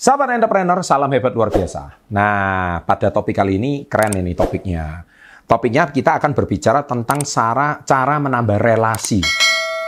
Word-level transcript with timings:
Sahabat 0.00 0.32
entrepreneur, 0.32 0.80
salam 0.80 1.12
hebat 1.12 1.36
luar 1.36 1.52
biasa. 1.52 2.08
Nah, 2.08 2.80
pada 2.88 3.12
topik 3.12 3.36
kali 3.36 3.60
ini 3.60 3.84
keren 3.84 4.16
ini 4.16 4.32
topiknya. 4.32 5.04
Topiknya 5.44 5.92
kita 5.92 6.16
akan 6.16 6.32
berbicara 6.32 6.88
tentang 6.88 7.20
cara 7.20 7.84
cara 7.84 8.16
menambah 8.16 8.56
relasi 8.56 9.20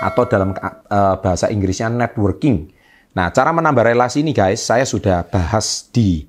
atau 0.04 0.28
dalam 0.28 0.52
uh, 0.52 1.16
bahasa 1.16 1.48
Inggrisnya 1.48 1.88
networking. 1.88 2.68
Nah, 3.16 3.32
cara 3.32 3.56
menambah 3.56 3.88
relasi 3.88 4.20
ini 4.20 4.36
guys, 4.36 4.60
saya 4.60 4.84
sudah 4.84 5.24
bahas 5.24 5.88
di 5.88 6.28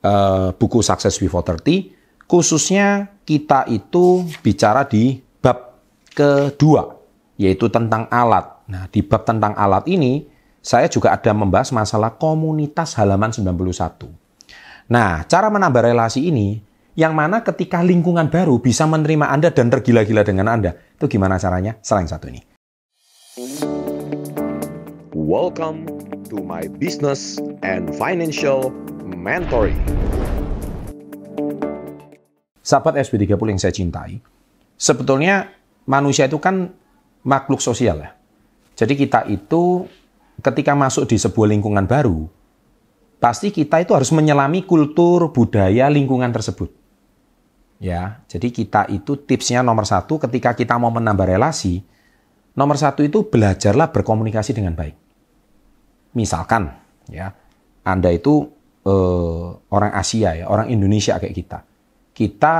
uh, 0.00 0.56
buku 0.56 0.80
Success 0.80 1.20
Before 1.20 1.44
30. 1.44 2.24
Khususnya 2.24 3.12
kita 3.28 3.68
itu 3.68 4.24
bicara 4.40 4.88
di 4.88 5.20
bab 5.44 5.84
kedua, 6.16 6.96
yaitu 7.36 7.68
tentang 7.68 8.08
alat. 8.08 8.64
Nah, 8.72 8.88
di 8.88 9.04
bab 9.04 9.28
tentang 9.28 9.52
alat 9.52 9.84
ini, 9.84 10.31
saya 10.62 10.86
juga 10.86 11.10
ada 11.10 11.34
membahas 11.34 11.74
masalah 11.74 12.14
komunitas 12.14 12.94
halaman 12.94 13.34
91. 13.34 14.06
Nah, 14.86 15.26
cara 15.26 15.50
menambah 15.50 15.90
relasi 15.90 16.30
ini, 16.30 16.62
yang 16.94 17.18
mana 17.18 17.42
ketika 17.42 17.82
lingkungan 17.82 18.30
baru 18.30 18.62
bisa 18.62 18.86
menerima 18.86 19.26
Anda 19.26 19.50
dan 19.50 19.74
tergila-gila 19.74 20.22
dengan 20.22 20.46
Anda, 20.46 20.78
itu 20.78 21.10
gimana 21.10 21.34
caranya? 21.42 21.82
Selain 21.82 22.06
satu 22.06 22.30
ini. 22.30 22.46
Welcome 25.10 25.90
to 26.30 26.38
my 26.46 26.70
business 26.78 27.42
and 27.66 27.90
financial 27.98 28.70
mentoring. 29.02 29.82
Sahabat 32.62 33.02
SB30 33.02 33.34
yang 33.50 33.58
saya 33.58 33.74
cintai, 33.74 34.22
sebetulnya 34.78 35.50
manusia 35.90 36.30
itu 36.30 36.38
kan 36.38 36.70
makhluk 37.26 37.58
sosial 37.58 37.98
ya. 37.98 38.14
Jadi 38.78 38.94
kita 38.94 39.26
itu 39.26 39.90
ketika 40.42 40.74
masuk 40.74 41.06
di 41.06 41.16
sebuah 41.16 41.48
lingkungan 41.54 41.86
baru, 41.86 42.26
pasti 43.22 43.54
kita 43.54 43.78
itu 43.80 43.94
harus 43.94 44.10
menyelami 44.10 44.66
kultur, 44.66 45.30
budaya, 45.30 45.86
lingkungan 45.86 46.34
tersebut. 46.34 46.74
Ya, 47.82 48.22
jadi 48.30 48.50
kita 48.50 48.90
itu 48.90 49.18
tipsnya 49.18 49.62
nomor 49.62 49.86
satu 49.86 50.18
ketika 50.18 50.54
kita 50.54 50.78
mau 50.78 50.90
menambah 50.90 51.26
relasi, 51.26 51.82
nomor 52.54 52.78
satu 52.78 53.02
itu 53.02 53.26
belajarlah 53.26 53.90
berkomunikasi 53.90 54.54
dengan 54.54 54.74
baik. 54.78 54.94
Misalkan, 56.14 56.70
ya, 57.10 57.34
Anda 57.82 58.14
itu 58.14 58.46
eh, 58.86 59.46
orang 59.70 59.92
Asia 59.98 60.34
ya, 60.38 60.46
orang 60.46 60.70
Indonesia 60.70 61.18
kayak 61.18 61.34
kita. 61.34 61.58
Kita 62.14 62.54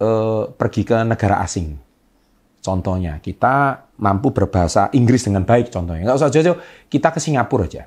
eh, 0.00 0.44
pergi 0.48 0.82
ke 0.88 0.96
negara 1.04 1.44
asing, 1.44 1.76
Contohnya, 2.64 3.20
kita 3.20 3.76
mampu 4.00 4.32
berbahasa 4.32 4.88
Inggris 4.96 5.28
dengan 5.28 5.44
baik 5.44 5.68
contohnya. 5.68 6.00
Nggak 6.08 6.16
usah 6.16 6.32
jauh-jauh, 6.32 6.88
kita 6.88 7.12
ke 7.12 7.20
Singapura 7.20 7.68
aja. 7.68 7.84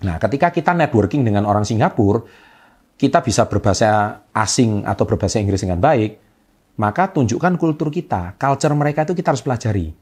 Nah, 0.00 0.16
ketika 0.16 0.48
kita 0.48 0.72
networking 0.72 1.28
dengan 1.28 1.44
orang 1.44 1.68
Singapura, 1.68 2.24
kita 2.96 3.20
bisa 3.20 3.44
berbahasa 3.44 4.24
asing 4.32 4.88
atau 4.88 5.04
berbahasa 5.04 5.44
Inggris 5.44 5.60
dengan 5.60 5.76
baik, 5.76 6.16
maka 6.80 7.12
tunjukkan 7.12 7.60
kultur 7.60 7.92
kita, 7.92 8.40
culture 8.40 8.72
mereka 8.72 9.04
itu 9.04 9.12
kita 9.12 9.36
harus 9.36 9.44
pelajari. 9.44 9.92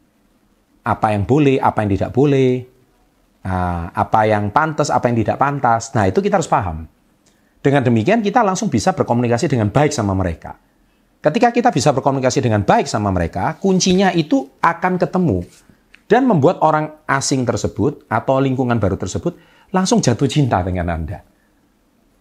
Apa 0.87 1.19
yang 1.19 1.27
boleh, 1.27 1.59
apa 1.59 1.83
yang 1.83 1.91
tidak 1.98 2.11
boleh, 2.15 2.62
nah, 3.43 3.91
apa 3.91 4.20
yang 4.22 4.55
pantas, 4.55 4.87
apa 4.87 5.11
yang 5.11 5.19
tidak 5.19 5.34
pantas. 5.34 5.91
Nah, 5.98 6.06
itu 6.06 6.22
kita 6.22 6.39
harus 6.39 6.47
paham. 6.47 6.87
Dengan 7.59 7.83
demikian, 7.83 8.22
kita 8.22 8.47
langsung 8.47 8.70
bisa 8.70 8.95
berkomunikasi 8.95 9.50
dengan 9.50 9.75
baik 9.75 9.91
sama 9.91 10.15
mereka. 10.15 10.68
Ketika 11.29 11.53
kita 11.53 11.69
bisa 11.69 11.93
berkomunikasi 11.93 12.41
dengan 12.41 12.65
baik 12.65 12.89
sama 12.89 13.12
mereka, 13.12 13.61
kuncinya 13.61 14.09
itu 14.17 14.48
akan 14.65 14.97
ketemu 14.97 15.45
dan 16.09 16.25
membuat 16.25 16.57
orang 16.65 17.05
asing 17.05 17.45
tersebut 17.45 18.09
atau 18.09 18.41
lingkungan 18.41 18.81
baru 18.81 18.97
tersebut 18.97 19.37
langsung 19.69 20.00
jatuh 20.00 20.25
cinta 20.25 20.65
dengan 20.65 20.89
Anda. 20.89 21.21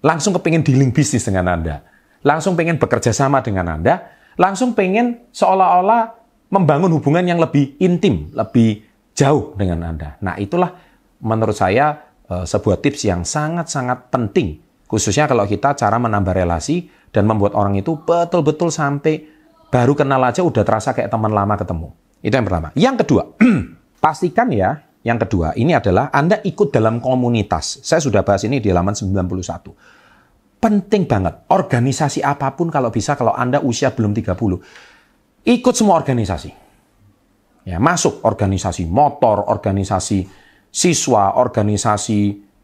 Langsung 0.04 0.36
kepingin 0.36 0.60
dealing 0.60 0.92
bisnis 0.92 1.24
dengan 1.24 1.48
Anda. 1.48 1.88
Langsung 2.20 2.60
pengen 2.60 2.76
bekerja 2.84 3.16
sama 3.16 3.40
dengan 3.40 3.80
Anda. 3.80 4.12
Langsung 4.36 4.76
pengen 4.76 5.32
seolah-olah 5.32 6.12
membangun 6.52 6.92
hubungan 7.00 7.24
yang 7.24 7.40
lebih 7.40 7.80
intim, 7.80 8.28
lebih 8.36 8.84
jauh 9.16 9.56
dengan 9.56 9.88
Anda. 9.88 10.20
Nah 10.20 10.36
itulah 10.36 10.76
menurut 11.24 11.56
saya 11.56 11.96
eh, 12.28 12.44
sebuah 12.44 12.84
tips 12.84 13.08
yang 13.08 13.24
sangat-sangat 13.24 14.12
penting. 14.12 14.60
Khususnya 14.84 15.32
kalau 15.32 15.48
kita 15.48 15.80
cara 15.80 15.96
menambah 15.96 16.36
relasi 16.36 16.97
dan 17.12 17.24
membuat 17.26 17.56
orang 17.56 17.80
itu 17.80 17.96
betul-betul 17.98 18.72
sampai 18.72 19.26
baru 19.68 19.94
kenal 19.96 20.22
aja 20.24 20.44
udah 20.44 20.64
terasa 20.64 20.96
kayak 20.96 21.12
teman 21.12 21.32
lama 21.32 21.56
ketemu. 21.60 21.92
Itu 22.24 22.34
yang 22.34 22.46
pertama. 22.48 22.68
Yang 22.74 22.96
kedua, 23.06 23.24
pastikan 24.04 24.50
ya, 24.52 24.82
yang 25.06 25.20
kedua 25.22 25.56
ini 25.56 25.72
adalah 25.72 26.12
Anda 26.12 26.44
ikut 26.44 26.74
dalam 26.74 27.00
komunitas. 27.00 27.80
Saya 27.84 28.04
sudah 28.04 28.26
bahas 28.28 28.44
ini 28.44 28.60
di 28.60 28.68
halaman 28.74 28.96
91. 28.96 30.58
Penting 30.58 31.06
banget, 31.06 31.48
organisasi 31.54 32.26
apa 32.26 32.58
pun 32.58 32.74
kalau 32.74 32.90
bisa 32.90 33.14
kalau 33.14 33.32
Anda 33.32 33.62
usia 33.62 33.94
belum 33.94 34.12
30, 34.12 35.46
ikut 35.46 35.74
semua 35.78 36.02
organisasi. 36.02 36.52
Ya, 37.68 37.78
masuk 37.78 38.24
organisasi 38.24 38.88
motor, 38.88 39.44
organisasi 39.52 40.26
siswa, 40.72 41.36
organisasi 41.38 42.20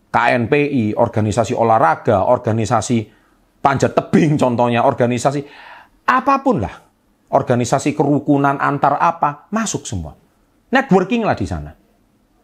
KNPI, 0.09 0.95
organisasi 0.95 1.53
olahraga, 1.53 2.23
organisasi 2.27 3.22
panjat 3.63 3.95
tebing 3.95 4.35
contohnya, 4.35 4.83
organisasi 4.83 5.39
apa 6.03 6.43
pun 6.43 6.59
lah. 6.59 6.75
Organisasi 7.33 7.95
kerukunan 7.95 8.59
antar 8.59 8.99
apa, 8.99 9.47
masuk 9.49 9.87
semua. 9.87 10.13
Networking 10.69 11.23
lah 11.23 11.33
di 11.33 11.47
sana. 11.47 11.71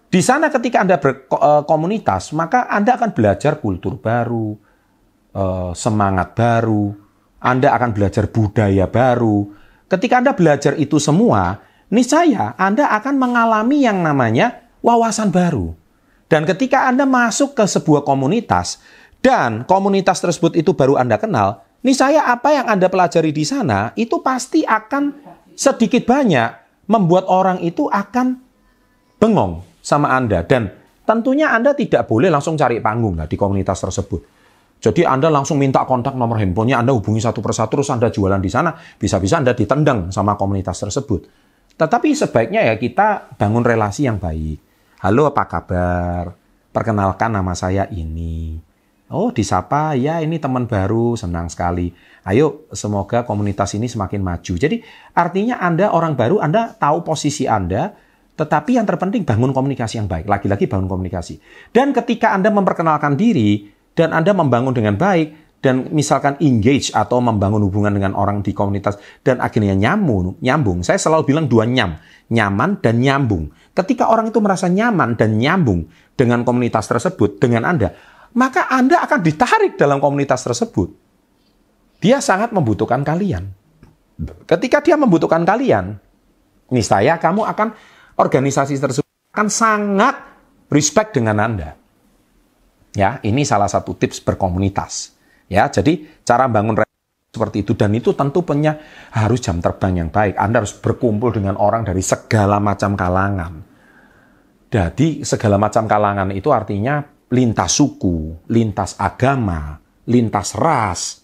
Di 0.09 0.21
sana 0.25 0.49
ketika 0.49 0.81
Anda 0.81 0.97
berkomunitas, 0.97 2.33
maka 2.33 2.65
Anda 2.65 2.97
akan 2.97 3.13
belajar 3.13 3.61
kultur 3.61 4.01
baru, 4.01 4.57
eh, 5.37 5.71
semangat 5.77 6.33
baru, 6.33 6.89
Anda 7.37 7.77
akan 7.77 7.93
belajar 7.93 8.25
budaya 8.33 8.89
baru. 8.89 9.53
Ketika 9.85 10.25
Anda 10.25 10.33
belajar 10.33 10.73
itu 10.81 10.97
semua, 10.97 11.61
niscaya 11.93 12.57
Anda 12.57 12.89
akan 12.97 13.21
mengalami 13.21 13.85
yang 13.85 14.01
namanya 14.01 14.65
wawasan 14.81 15.29
baru. 15.29 15.77
Dan 16.29 16.49
ketika 16.49 16.89
Anda 16.89 17.05
masuk 17.05 17.53
ke 17.53 17.65
sebuah 17.69 18.01
komunitas, 18.05 18.81
dan 19.19 19.67
komunitas 19.67 20.23
tersebut 20.23 20.55
itu 20.55 20.71
baru 20.75 20.95
Anda 20.95 21.19
kenal, 21.19 21.63
nih 21.83 21.95
saya 21.95 22.27
apa 22.31 22.55
yang 22.55 22.67
Anda 22.67 22.87
pelajari 22.87 23.35
di 23.35 23.43
sana 23.43 23.91
itu 23.99 24.23
pasti 24.23 24.63
akan 24.63 25.11
sedikit 25.55 26.07
banyak 26.07 26.49
membuat 26.87 27.27
orang 27.27 27.59
itu 27.59 27.91
akan 27.91 28.39
bengong 29.19 29.61
sama 29.83 30.15
Anda 30.15 30.41
dan 30.47 30.71
tentunya 31.03 31.51
Anda 31.51 31.75
tidak 31.75 32.07
boleh 32.07 32.31
langsung 32.31 32.55
cari 32.55 32.79
panggung 32.79 33.19
lah 33.19 33.27
di 33.27 33.35
komunitas 33.35 33.83
tersebut. 33.83 34.21
Jadi 34.79 35.03
Anda 35.03 35.27
langsung 35.27 35.59
minta 35.59 35.83
kontak 35.83 36.15
nomor 36.15 36.39
handphonenya, 36.39 36.79
Anda 36.79 36.95
hubungi 36.95 37.19
satu 37.19 37.43
persatu, 37.43 37.75
terus 37.75 37.91
Anda 37.91 38.07
jualan 38.07 38.39
di 38.39 38.47
sana, 38.47 38.71
bisa-bisa 38.95 39.35
Anda 39.35 39.51
ditendang 39.51 40.07
sama 40.15 40.39
komunitas 40.39 40.79
tersebut. 40.79 41.27
Tetapi 41.75 42.15
sebaiknya 42.15 42.63
ya 42.63 42.79
kita 42.79 43.35
bangun 43.35 43.67
relasi 43.67 44.07
yang 44.07 44.23
baik. 44.23 44.63
Halo 45.03 45.27
apa 45.27 45.43
kabar? 45.51 46.31
Perkenalkan 46.71 47.35
nama 47.35 47.51
saya 47.51 47.91
ini. 47.91 48.68
Oh, 49.09 49.33
disapa, 49.33 49.97
ya 49.97 50.21
ini 50.21 50.37
teman 50.37 50.69
baru, 50.69 51.17
senang 51.17 51.49
sekali. 51.49 51.89
Ayo, 52.29 52.69
semoga 52.69 53.25
komunitas 53.25 53.73
ini 53.73 53.89
semakin 53.89 54.21
maju. 54.21 54.53
Jadi, 54.53 54.85
artinya 55.17 55.57
Anda 55.57 55.89
orang 55.89 56.13
baru, 56.13 56.37
Anda 56.37 56.77
tahu 56.77 57.01
posisi 57.01 57.49
Anda, 57.49 57.89
tetapi 58.37 58.77
yang 58.77 58.85
terpenting 58.85 59.25
bangun 59.25 59.49
komunikasi 59.49 59.97
yang 59.97 60.05
baik. 60.05 60.29
Lagi-lagi 60.29 60.69
bangun 60.69 60.85
komunikasi. 60.85 61.41
Dan 61.73 61.89
ketika 61.89 62.37
Anda 62.37 62.53
memperkenalkan 62.53 63.17
diri, 63.17 63.73
dan 63.97 64.13
Anda 64.13 64.29
membangun 64.37 64.77
dengan 64.77 64.93
baik, 64.93 65.57
dan 65.59 65.89
misalkan 65.91 66.37
engage 66.39 66.93
atau 66.93 67.19
membangun 67.19 67.65
hubungan 67.65 67.91
dengan 67.91 68.13
orang 68.13 68.45
di 68.45 68.53
komunitas, 68.53 69.01
dan 69.25 69.41
akhirnya 69.41 69.73
nyambung, 69.73 70.37
nyambung. 70.37 70.85
Saya 70.85 71.01
selalu 71.01 71.33
bilang 71.33 71.49
dua 71.49 71.65
nyam, 71.65 71.97
nyaman 72.29 72.77
dan 72.79 73.01
nyambung. 73.01 73.49
Ketika 73.73 74.07
orang 74.07 74.29
itu 74.29 74.37
merasa 74.37 74.69
nyaman 74.69 75.17
dan 75.17 75.35
nyambung 75.35 75.89
dengan 76.13 76.45
komunitas 76.45 76.87
tersebut, 76.87 77.41
dengan 77.43 77.67
Anda, 77.67 77.91
maka 78.35 78.69
Anda 78.69 79.01
akan 79.05 79.19
ditarik 79.23 79.79
dalam 79.79 79.97
komunitas 79.97 80.45
tersebut. 80.45 80.93
Dia 81.99 82.23
sangat 82.23 82.55
membutuhkan 82.55 83.03
kalian. 83.03 83.51
Ketika 84.47 84.83
dia 84.83 84.95
membutuhkan 84.99 85.43
kalian, 85.47 85.95
niscaya 86.71 87.15
kamu 87.19 87.47
akan 87.47 87.71
organisasi 88.19 88.75
tersebut 88.75 89.15
akan 89.31 89.47
sangat 89.47 90.15
respect 90.67 91.15
dengan 91.15 91.39
Anda. 91.39 91.75
Ya, 92.97 93.21
ini 93.23 93.45
salah 93.45 93.69
satu 93.69 93.95
tips 93.95 94.19
berkomunitas. 94.19 95.13
Ya, 95.47 95.69
jadi 95.69 96.05
cara 96.25 96.49
bangun 96.49 96.77
seperti 97.29 97.61
itu 97.61 97.77
dan 97.77 97.93
itu 97.93 98.17
tentu 98.17 98.41
punya 98.41 98.81
harus 99.13 99.39
jam 99.39 99.61
terbang 99.61 100.05
yang 100.05 100.09
baik. 100.09 100.33
Anda 100.35 100.65
harus 100.65 100.73
berkumpul 100.73 101.29
dengan 101.29 101.55
orang 101.61 101.85
dari 101.85 102.01
segala 102.01 102.57
macam 102.57 102.97
kalangan. 102.97 103.53
Jadi 104.69 105.25
segala 105.25 105.57
macam 105.57 105.85
kalangan 105.89 106.29
itu 106.33 106.49
artinya 106.53 107.01
lintas 107.29 107.77
suku, 107.77 108.37
lintas 108.49 108.97
agama, 108.97 109.77
lintas 110.09 110.57
ras, 110.57 111.21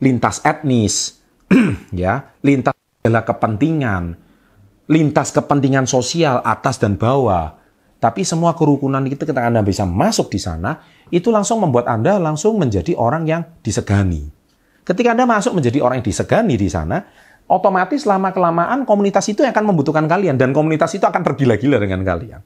lintas 0.00 0.40
etnis, 0.42 1.20
ya, 1.92 2.32
lintas 2.40 2.72
segala 3.00 3.22
kepentingan, 3.28 4.16
lintas 4.88 5.28
kepentingan 5.30 5.84
sosial 5.84 6.40
atas 6.42 6.80
dan 6.80 6.96
bawah. 6.96 7.60
Tapi 8.02 8.26
semua 8.26 8.58
kerukunan 8.58 8.98
itu 9.06 9.14
ketika 9.14 9.46
Anda 9.46 9.62
bisa 9.62 9.86
masuk 9.86 10.34
di 10.34 10.40
sana, 10.42 10.82
itu 11.14 11.30
langsung 11.30 11.62
membuat 11.62 11.86
Anda 11.86 12.18
langsung 12.18 12.58
menjadi 12.58 12.98
orang 12.98 13.30
yang 13.30 13.46
disegani. 13.62 14.26
Ketika 14.82 15.14
Anda 15.14 15.22
masuk 15.22 15.54
menjadi 15.54 15.78
orang 15.78 16.02
yang 16.02 16.08
disegani 16.10 16.58
di 16.58 16.66
sana, 16.66 16.98
otomatis 17.46 18.02
lama-kelamaan 18.02 18.82
komunitas 18.82 19.30
itu 19.30 19.46
akan 19.46 19.70
membutuhkan 19.70 20.10
kalian 20.10 20.34
dan 20.34 20.50
komunitas 20.50 20.90
itu 20.98 21.06
akan 21.06 21.22
tergila-gila 21.22 21.78
dengan 21.78 22.02
kalian. 22.02 22.42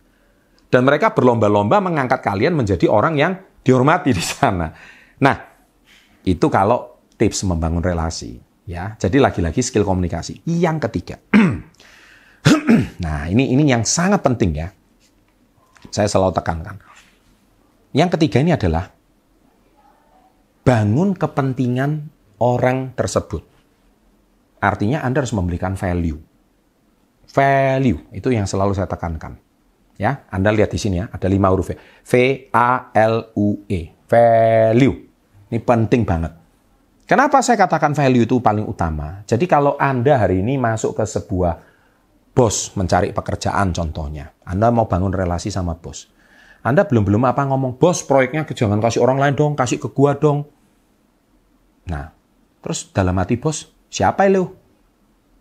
Dan 0.67 0.83
mereka 0.83 1.15
berlomba-lomba 1.15 1.79
mengangkat 1.79 2.21
kalian 2.21 2.59
menjadi 2.59 2.91
orang 2.91 3.15
yang 3.15 3.33
dihormati 3.63 4.11
di 4.11 4.25
sana. 4.25 4.75
Nah, 5.23 5.37
itu 6.27 6.47
kalau 6.51 7.07
tips 7.15 7.47
membangun 7.47 7.83
relasi. 7.83 8.43
Ya, 8.67 8.99
jadi 8.99 9.23
lagi-lagi 9.23 9.63
skill 9.63 9.87
komunikasi. 9.87 10.43
Yang 10.43 10.91
ketiga, 10.91 11.23
nah 13.05 13.31
ini 13.31 13.55
ini 13.55 13.63
yang 13.63 13.87
sangat 13.87 14.27
penting 14.27 14.59
ya. 14.59 14.75
Saya 15.95 16.11
selalu 16.11 16.35
tekankan. 16.35 16.83
Yang 17.95 18.19
ketiga 18.19 18.43
ini 18.43 18.51
adalah 18.59 18.91
bangun 20.67 21.15
kepentingan 21.15 22.11
orang 22.43 22.91
tersebut. 22.99 23.47
Artinya 24.59 25.07
Anda 25.07 25.23
harus 25.23 25.31
memberikan 25.31 25.79
value. 25.79 26.19
Value 27.31 28.01
itu 28.11 28.29
yang 28.35 28.51
selalu 28.51 28.75
saya 28.75 28.91
tekankan. 28.91 29.46
Ya, 29.97 30.29
Anda 30.29 30.53
lihat 30.53 30.73
di 30.73 30.79
sini 30.81 31.01
ya, 31.01 31.09
ada 31.09 31.27
lima 31.27 31.49
huruf 31.49 31.73
V. 31.73 31.77
V 32.05 32.13
A 32.53 32.93
L 32.93 33.33
U 33.37 33.65
E. 33.65 33.93
Value. 34.07 34.97
Ini 35.49 35.59
penting 35.63 36.05
banget. 36.05 36.33
Kenapa 37.07 37.41
saya 37.41 37.57
katakan 37.57 37.95
value 37.95 38.27
itu 38.27 38.43
paling 38.43 38.67
utama? 38.67 39.23
Jadi 39.25 39.47
kalau 39.47 39.79
Anda 39.79 40.21
hari 40.21 40.43
ini 40.43 40.59
masuk 40.59 40.99
ke 40.99 41.05
sebuah 41.07 41.55
bos 42.37 42.75
mencari 42.77 43.15
pekerjaan 43.15 43.73
contohnya. 43.73 44.35
Anda 44.45 44.69
mau 44.75 44.91
bangun 44.91 45.15
relasi 45.15 45.49
sama 45.49 45.79
bos. 45.79 46.11
Anda 46.67 46.83
belum-belum 46.83 47.23
apa 47.25 47.47
ngomong, 47.47 47.79
bos 47.79 48.03
proyeknya 48.03 48.43
jangan 48.51 48.83
kasih 48.83 49.01
orang 49.01 49.23
lain 49.23 49.35
dong, 49.39 49.53
kasih 49.55 49.79
ke 49.79 49.87
gua 49.95 50.19
dong. 50.19 50.51
Nah, 51.87 52.17
Terus 52.67 52.91
dalam 52.91 53.15
hati 53.23 53.39
bos, 53.39 53.71
siapa 53.87 54.27
lu? 54.27 54.51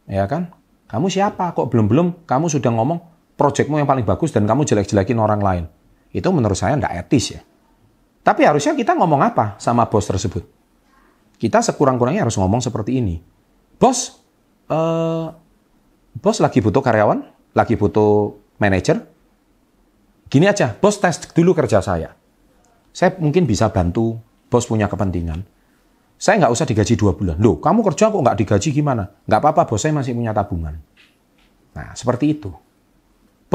Ya 0.05 0.29
kan? 0.29 0.53
Kamu 0.85 1.09
siapa? 1.09 1.57
Kok 1.57 1.73
belum-belum 1.73 2.29
kamu 2.29 2.53
sudah 2.53 2.69
ngomong 2.69 3.01
proyekmu 3.35 3.79
yang 3.79 3.87
paling 3.87 4.07
bagus 4.07 4.31
dan 4.31 4.47
kamu 4.47 4.63
jelek-jelekin 4.63 5.19
orang 5.19 5.41
lain. 5.43 5.65
Itu 6.15 6.31
menurut 6.31 6.55
saya 6.55 6.79
nggak 6.79 6.93
etis 7.05 7.35
ya. 7.35 7.41
Tapi 8.25 8.41
harusnya 8.41 8.73
kita 8.73 8.97
ngomong 8.97 9.21
apa 9.21 9.59
sama 9.61 9.85
bos 9.85 10.07
tersebut? 10.09 10.41
Kita 11.35 11.61
sekurang-kurangnya 11.61 12.25
harus 12.25 12.39
ngomong 12.39 12.63
seperti 12.63 12.97
ini. 12.97 13.21
Bos, 13.77 14.17
uh, 14.71 15.29
bos 16.17 16.37
lagi 16.39 16.63
butuh 16.63 16.81
karyawan, 16.81 17.21
lagi 17.53 17.75
butuh 17.75 18.33
manajer. 18.57 19.03
Gini 20.25 20.49
aja, 20.49 20.73
bos 20.73 20.97
tes 20.97 21.21
dulu 21.35 21.53
kerja 21.53 21.83
saya. 21.83 22.17
Saya 22.95 23.13
mungkin 23.19 23.45
bisa 23.45 23.69
bantu 23.69 24.17
bos 24.49 24.65
punya 24.65 24.87
kepentingan. 24.87 25.43
Saya 26.15 26.39
nggak 26.41 26.53
usah 26.55 26.65
digaji 26.65 26.95
dua 26.95 27.11
bulan. 27.13 27.35
Loh, 27.37 27.59
kamu 27.59 27.83
kerja 27.91 28.07
kok 28.07 28.23
nggak 28.23 28.39
digaji 28.39 28.71
gimana? 28.71 29.03
Nggak 29.27 29.39
apa-apa, 29.43 29.61
bos 29.67 29.83
saya 29.83 29.91
masih 29.91 30.15
punya 30.15 30.31
tabungan. 30.31 30.79
Nah, 31.75 31.91
seperti 31.91 32.39
itu. 32.39 32.64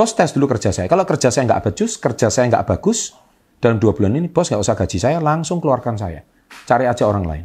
Bos 0.00 0.16
tes 0.16 0.32
dulu 0.32 0.48
kerja 0.48 0.72
saya. 0.72 0.88
Kalau 0.88 1.04
kerja 1.04 1.28
saya 1.28 1.44
nggak 1.44 1.60
becus, 1.60 2.00
kerja 2.00 2.32
saya 2.32 2.48
nggak 2.48 2.64
bagus, 2.72 3.12
dalam 3.60 3.76
dua 3.76 3.92
bulan 3.92 4.16
ini 4.16 4.32
bos 4.32 4.48
nggak 4.48 4.64
usah 4.64 4.72
gaji 4.72 4.96
saya, 4.96 5.20
langsung 5.20 5.60
keluarkan 5.60 6.00
saya. 6.00 6.24
Cari 6.64 6.88
aja 6.88 7.04
orang 7.04 7.28
lain. 7.28 7.44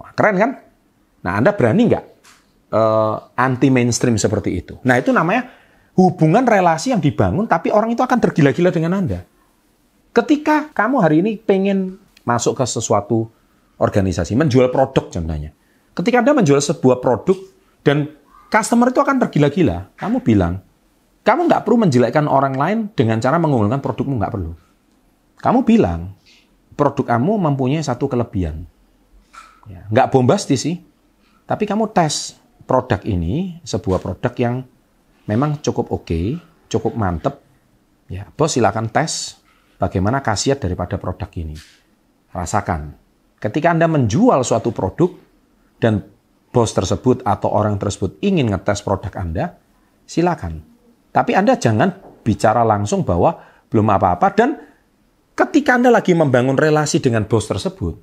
Wah, 0.00 0.08
keren 0.16 0.40
kan? 0.40 0.50
Nah, 1.20 1.36
Anda 1.36 1.52
berani 1.52 1.92
nggak 1.92 2.04
uh, 2.72 2.80
eh, 2.80 3.16
anti 3.36 3.68
mainstream 3.68 4.16
seperti 4.16 4.64
itu? 4.64 4.80
Nah, 4.80 4.96
itu 4.96 5.12
namanya 5.12 5.52
hubungan 6.00 6.48
relasi 6.48 6.96
yang 6.96 7.04
dibangun, 7.04 7.44
tapi 7.44 7.68
orang 7.68 7.92
itu 7.92 8.00
akan 8.00 8.16
tergila-gila 8.16 8.72
dengan 8.72 8.96
Anda. 8.96 9.20
Ketika 10.16 10.72
kamu 10.72 11.04
hari 11.04 11.20
ini 11.20 11.36
pengen 11.36 12.00
masuk 12.24 12.56
ke 12.56 12.64
sesuatu 12.64 13.28
organisasi, 13.76 14.40
menjual 14.40 14.72
produk 14.72 15.12
contohnya. 15.12 15.52
Ketika 15.92 16.24
Anda 16.24 16.32
menjual 16.32 16.64
sebuah 16.64 17.04
produk 17.04 17.36
dan 17.84 18.08
customer 18.48 18.88
itu 18.88 19.04
akan 19.04 19.20
tergila-gila, 19.20 19.92
kamu 20.00 20.24
bilang, 20.24 20.64
kamu 21.20 21.50
nggak 21.50 21.62
perlu 21.66 21.78
menjelekkan 21.86 22.26
orang 22.26 22.54
lain 22.56 22.78
dengan 22.92 23.20
cara 23.20 23.36
mengunggulkan 23.36 23.80
produkmu, 23.80 24.16
nggak 24.16 24.32
perlu. 24.32 24.52
Kamu 25.40 25.64
bilang, 25.64 26.16
produk 26.76 27.16
kamu 27.16 27.32
mempunyai 27.50 27.84
satu 27.84 28.08
kelebihan. 28.08 28.64
Ya, 29.68 29.86
nggak 29.92 30.10
bombastis 30.10 30.64
sih, 30.64 30.80
tapi 31.44 31.68
kamu 31.68 31.92
tes 31.92 32.40
produk 32.64 33.00
ini, 33.04 33.60
sebuah 33.62 34.00
produk 34.00 34.32
yang 34.40 34.54
memang 35.28 35.60
cukup 35.60 35.92
oke, 35.92 36.08
okay, 36.08 36.26
cukup 36.72 36.96
mantep. 36.96 37.38
Ya, 38.10 38.26
bos 38.34 38.56
silakan 38.56 38.90
tes 38.90 39.38
bagaimana 39.78 40.24
khasiat 40.24 40.58
daripada 40.58 40.98
produk 40.98 41.30
ini. 41.38 41.54
Rasakan, 42.30 43.00
Ketika 43.40 43.72
Anda 43.72 43.88
menjual 43.88 44.44
suatu 44.44 44.68
produk 44.68 45.16
dan 45.80 46.04
bos 46.52 46.76
tersebut 46.76 47.24
atau 47.24 47.48
orang 47.48 47.80
tersebut 47.80 48.20
ingin 48.20 48.52
ngetes 48.52 48.84
produk 48.84 49.16
Anda, 49.16 49.56
silakan. 50.04 50.60
Tapi 51.10 51.34
Anda 51.34 51.58
jangan 51.58 52.22
bicara 52.22 52.62
langsung 52.62 53.02
bahwa 53.02 53.34
belum 53.70 53.86
apa-apa 53.90 54.28
dan 54.34 54.58
ketika 55.34 55.74
Anda 55.78 55.90
lagi 55.90 56.14
membangun 56.14 56.54
relasi 56.54 57.02
dengan 57.02 57.26
bos 57.26 57.50
tersebut, 57.50 57.98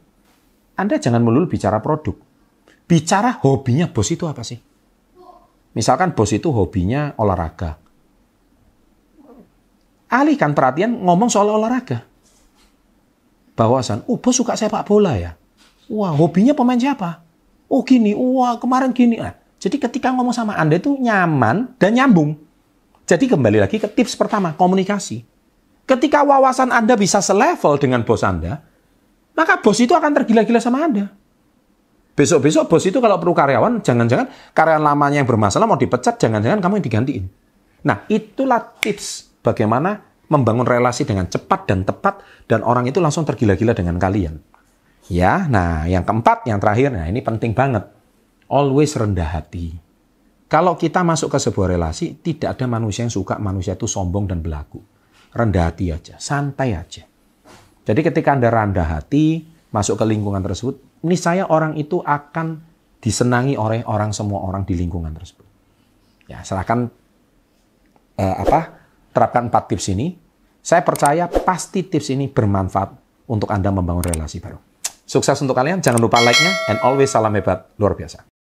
Anda 0.76 1.00
jangan 1.00 1.24
melulu 1.24 1.48
bicara 1.48 1.80
produk. 1.80 2.16
Bicara 2.88 3.36
hobinya 3.44 3.88
bos 3.92 4.08
itu 4.12 4.24
apa 4.28 4.44
sih? 4.44 4.60
Misalkan 5.76 6.16
bos 6.16 6.32
itu 6.32 6.52
hobinya 6.52 7.16
olahraga. 7.20 7.80
Alihkan 10.08 10.56
perhatian 10.56 11.04
ngomong 11.04 11.28
soal 11.28 11.52
olahraga 11.52 12.08
bahwasan, 13.58 14.06
oh 14.06 14.22
bos 14.22 14.38
suka 14.38 14.54
sepak 14.54 14.86
bola 14.86 15.18
ya. 15.18 15.34
Wah, 15.90 16.14
hobinya 16.14 16.54
pemain 16.54 16.78
siapa? 16.78 17.26
Oh 17.68 17.82
gini, 17.82 18.14
wah 18.14 18.56
kemarin 18.62 18.94
gini. 18.94 19.18
Nah, 19.18 19.36
jadi 19.58 19.82
ketika 19.82 20.14
ngomong 20.14 20.32
sama 20.32 20.54
Anda 20.56 20.78
itu 20.78 20.94
nyaman 20.96 21.76
dan 21.82 21.98
nyambung. 21.98 22.38
Jadi 23.08 23.32
kembali 23.32 23.64
lagi 23.64 23.80
ke 23.80 23.88
tips 23.88 24.20
pertama, 24.20 24.52
komunikasi. 24.52 25.24
Ketika 25.88 26.28
wawasan 26.28 26.76
Anda 26.76 27.00
bisa 27.00 27.24
selevel 27.24 27.80
dengan 27.80 28.04
bos 28.04 28.20
Anda, 28.20 28.60
maka 29.32 29.64
bos 29.64 29.80
itu 29.80 29.96
akan 29.96 30.12
tergila-gila 30.12 30.60
sama 30.60 30.84
Anda. 30.84 31.08
Besok-besok 32.20 32.68
bos 32.68 32.84
itu 32.84 33.00
kalau 33.00 33.16
perlu 33.16 33.32
karyawan, 33.32 33.80
jangan-jangan 33.80 34.52
karyawan 34.52 34.84
lamanya 34.84 35.24
yang 35.24 35.30
bermasalah 35.30 35.64
mau 35.64 35.80
dipecat, 35.80 36.20
jangan-jangan 36.20 36.60
kamu 36.60 36.84
yang 36.84 36.86
digantiin. 36.92 37.26
Nah, 37.88 38.04
itulah 38.12 38.60
tips 38.84 39.40
bagaimana 39.40 40.04
membangun 40.28 40.68
relasi 40.68 41.08
dengan 41.08 41.32
cepat 41.32 41.64
dan 41.72 41.88
tepat 41.88 42.20
dan 42.52 42.60
orang 42.68 42.92
itu 42.92 43.00
langsung 43.00 43.24
tergila-gila 43.24 43.72
dengan 43.72 43.96
kalian. 43.96 44.44
Ya, 45.08 45.48
nah 45.48 45.88
yang 45.88 46.04
keempat, 46.04 46.44
yang 46.44 46.60
terakhir, 46.60 46.92
nah 46.92 47.08
ini 47.08 47.24
penting 47.24 47.56
banget. 47.56 47.88
Always 48.52 48.92
rendah 49.00 49.32
hati. 49.32 49.87
Kalau 50.48 50.80
kita 50.80 51.04
masuk 51.04 51.36
ke 51.36 51.40
sebuah 51.44 51.76
relasi, 51.76 52.16
tidak 52.24 52.56
ada 52.56 52.66
manusia 52.72 53.04
yang 53.04 53.12
suka 53.12 53.36
manusia 53.36 53.76
itu 53.76 53.84
sombong 53.84 54.32
dan 54.32 54.40
belagu. 54.40 54.80
Rendah 55.36 55.68
hati 55.68 55.92
aja, 55.92 56.16
santai 56.16 56.72
aja. 56.72 57.04
Jadi 57.84 58.00
ketika 58.00 58.32
Anda 58.32 58.48
rendah 58.48 58.88
hati, 58.88 59.44
masuk 59.76 60.00
ke 60.00 60.06
lingkungan 60.08 60.40
tersebut, 60.40 60.80
ini 61.04 61.20
saya 61.20 61.44
orang 61.52 61.76
itu 61.76 62.00
akan 62.00 62.64
disenangi 63.04 63.60
oleh 63.60 63.84
orang 63.84 64.16
semua 64.16 64.40
orang 64.48 64.64
di 64.64 64.80
lingkungan 64.80 65.12
tersebut. 65.12 65.44
Ya, 66.32 66.40
serahkan 66.44 66.88
eh, 68.16 68.36
apa 68.48 68.88
terapkan 69.12 69.52
empat 69.52 69.68
tips 69.68 69.92
ini, 69.92 70.16
saya 70.64 70.80
percaya 70.80 71.28
pasti 71.28 71.84
tips 71.84 72.08
ini 72.16 72.32
bermanfaat 72.32 72.90
untuk 73.28 73.52
Anda 73.52 73.68
membangun 73.72 74.04
relasi 74.16 74.40
baru. 74.40 74.60
Sukses 75.08 75.40
untuk 75.44 75.56
kalian, 75.56 75.84
jangan 75.84 76.00
lupa 76.00 76.20
like-nya, 76.24 76.52
and 76.72 76.80
always 76.84 77.12
salam 77.12 77.32
hebat, 77.36 77.72
luar 77.80 77.96
biasa. 77.96 78.37